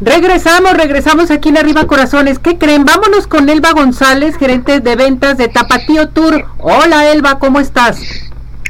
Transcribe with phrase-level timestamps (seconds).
[0.00, 2.38] Regresamos, regresamos aquí en Arriba Corazones.
[2.38, 2.84] ¿Qué creen?
[2.84, 6.46] Vámonos con Elba González, gerente de ventas de Tapatío Tour.
[6.58, 7.98] Hola Elba, ¿cómo estás?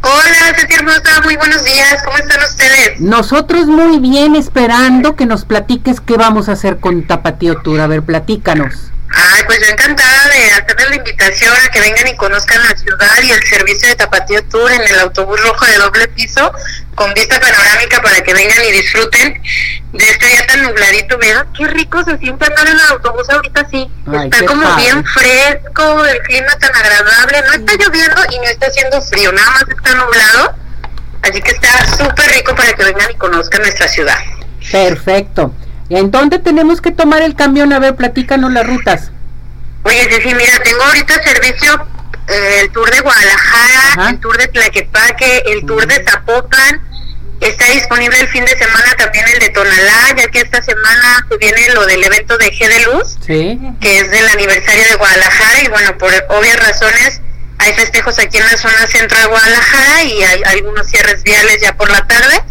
[0.03, 3.01] Hola, Ceci Hermosa, muy buenos días, ¿cómo están ustedes?
[3.01, 7.81] Nosotros muy bien, esperando que nos platiques qué vamos a hacer con Tapatío Tour.
[7.81, 8.91] A ver, platícanos.
[9.11, 13.23] Ay, pues yo encantada de hacerles la invitación a que vengan y conozcan la ciudad
[13.23, 16.53] y el servicio de Tapatío Tour en el autobús rojo de doble piso
[16.95, 19.43] con vista panorámica para que vengan y disfruten
[19.93, 21.17] de este día tan nubladito.
[21.17, 23.91] Vean qué rico se siente andar en el autobús ahorita sí.
[24.25, 29.01] está como bien fresco, el clima tan agradable, no está lloviendo y no está haciendo
[29.01, 30.55] frío, nada más está nublado.
[31.23, 34.19] Así que está súper rico para que vengan y conozcan nuestra ciudad.
[34.71, 35.55] Perfecto.
[35.91, 37.73] ¿En dónde tenemos que tomar el camión?
[37.73, 39.11] A ver, platícanos las rutas.
[39.85, 41.87] Oye, sí, mira, tengo ahorita servicio
[42.29, 46.83] eh, el tour de Guadalajara, el tour de Tlaquepaque, el tour de Zapopan.
[47.41, 51.37] Está disponible el fin de semana también el de Tonalá, ya que esta semana se
[51.39, 55.63] viene lo del evento de G de Luz, que es del aniversario de Guadalajara.
[55.63, 57.21] Y bueno, por obvias razones,
[57.59, 61.77] hay festejos aquí en la zona centro de Guadalajara y hay algunos cierres viales ya
[61.77, 62.43] por la tarde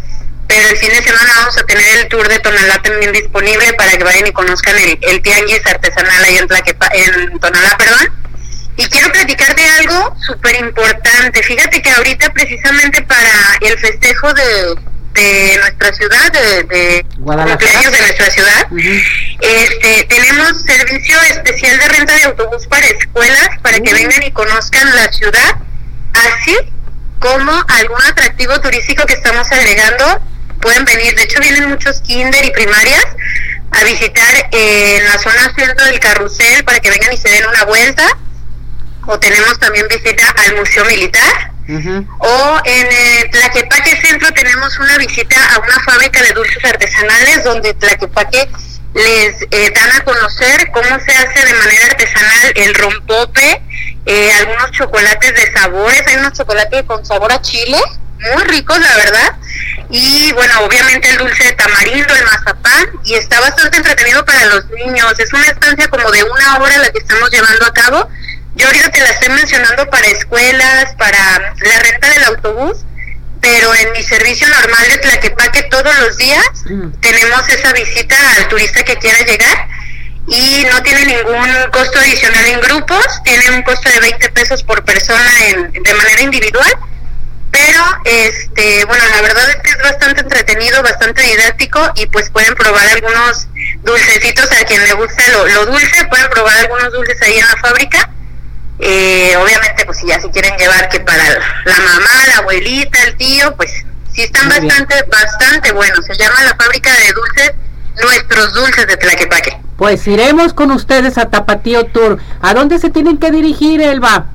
[0.48, 3.92] pero el fin de semana vamos a tener el tour de Tonalá también disponible para
[3.92, 8.08] que vayan y conozcan el, el tianguis artesanal ahí en, en Tonalá, perdón.
[8.78, 11.42] Y quiero platicar de algo súper importante.
[11.42, 14.74] Fíjate que ahorita precisamente para el festejo de,
[15.14, 18.66] de nuestra ciudad, de, de cumpleaños de nuestra ciudad,
[19.40, 24.94] este, tenemos servicio especial de renta de autobús para escuelas, para que vengan y conozcan
[24.94, 25.56] la ciudad,
[26.14, 26.56] así
[27.18, 30.22] como algún atractivo turístico que estamos agregando
[30.68, 33.06] pueden venir, de hecho vienen muchos kinder y primarias
[33.70, 37.64] a visitar en la zona centro del carrusel para que vengan y se den una
[37.64, 38.06] vuelta.
[39.06, 41.52] O tenemos también visita al Museo Militar.
[42.18, 47.72] O en el Tlaquepaque Centro tenemos una visita a una fábrica de dulces artesanales donde
[47.72, 48.48] Tlaquepaque
[48.92, 53.62] les eh, dan a conocer cómo se hace de manera artesanal el rompope,
[54.04, 57.78] eh, algunos chocolates de sabores, hay unos chocolates con sabor a chile,
[58.34, 59.36] muy ricos la verdad,
[59.90, 64.66] y bueno, obviamente el dulce de tamarindo, el mazapán, y está bastante entretenido para los
[64.70, 65.14] niños.
[65.18, 68.08] Es una estancia como de una hora la que estamos llevando a cabo.
[68.54, 72.78] Yo ahorita te la estoy mencionando para escuelas, para la renta del autobús,
[73.40, 76.90] pero en mi servicio normal de Tlaquepaque todos los días mm.
[77.00, 79.68] tenemos esa visita al turista que quiera llegar
[80.26, 84.84] y no tiene ningún costo adicional en grupos, tiene un costo de 20 pesos por
[84.84, 86.76] persona en, de manera individual
[87.58, 92.54] pero este bueno la verdad es que es bastante entretenido bastante didáctico y pues pueden
[92.54, 93.48] probar algunos
[93.82, 98.10] dulcecitos a quien le gusta lo, dulce pueden probar algunos dulces ahí en la fábrica.
[98.80, 101.24] Eh, obviamente pues si ya si quieren llevar que para
[101.64, 103.72] la mamá la abuelita el tío pues
[104.14, 106.04] sí están bastante bastante buenos.
[106.04, 107.52] Se llama la fábrica de dulces
[108.00, 109.58] nuestros dulces de Tlaquepaque.
[109.76, 112.18] Pues iremos con ustedes a Tapatío Tour.
[112.40, 114.26] A dónde se tienen que dirigir Elba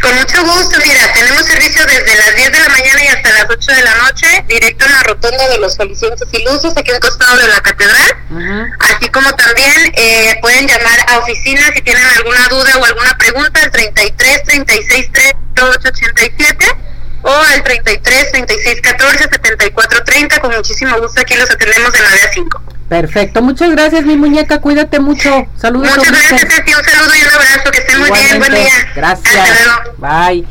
[0.00, 3.46] con mucho gusto, mira, tenemos servicio desde las 10 de la mañana y hasta las
[3.48, 7.00] 8 de la noche, directo en la rotonda de los Felicientos y Luces, aquí al
[7.00, 8.16] costado de la catedral.
[8.80, 13.60] Así como también eh, pueden llamar a oficina si tienen alguna duda o alguna pregunta
[13.62, 16.66] al 33 36 38 87
[17.22, 20.40] o al 33 36 14 74 30.
[20.40, 22.62] Con muchísimo gusto aquí los atendemos de 9 a 5.
[22.88, 25.46] Perfecto, muchas gracias mi muñeca, cuídate mucho.
[25.56, 25.90] Saludos.
[25.96, 28.92] Muchas gracias, un saludo y un abrazo, que estén muy bien, buen día.
[28.94, 29.48] Gracias.
[29.98, 30.46] Bye.